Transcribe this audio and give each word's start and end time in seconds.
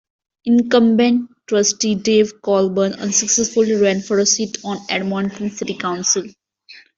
Incumbent 0.45 1.29
Trustee 1.45 1.93
Dave 1.93 2.41
Colburn 2.41 2.93
unsuccessfully 2.93 3.73
ran 3.73 4.01
for 4.01 4.17
a 4.17 4.25
seat 4.25 4.57
on 4.65 4.79
Edmonton's 4.89 5.57
City 5.57 5.75
Council. 5.75 6.23